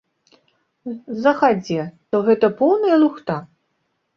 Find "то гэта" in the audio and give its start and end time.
2.09-2.53